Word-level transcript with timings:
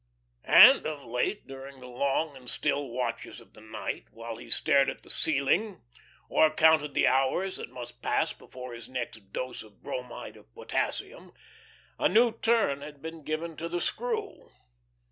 And 0.43 0.87
of 0.87 1.03
late, 1.05 1.45
during 1.45 1.79
the 1.79 1.85
long 1.85 2.35
and 2.35 2.49
still 2.49 2.89
watches 2.89 3.39
of 3.39 3.53
the 3.53 3.61
night, 3.61 4.07
while 4.09 4.37
he 4.37 4.49
stared 4.49 4.89
at 4.89 5.03
the 5.03 5.11
ceiling, 5.11 5.83
or 6.27 6.49
counted 6.49 6.95
the 6.95 7.05
hours 7.05 7.57
that 7.57 7.69
must 7.69 8.01
pass 8.01 8.33
before 8.33 8.73
his 8.73 8.89
next 8.89 9.31
dose 9.31 9.61
of 9.61 9.83
bromide 9.83 10.37
of 10.37 10.51
potassium, 10.55 11.33
a 11.99 12.09
new 12.09 12.35
turn 12.39 12.81
had 12.81 13.03
been 13.03 13.21
given 13.21 13.55
to 13.57 13.69
the 13.69 13.79
screw. 13.79 14.49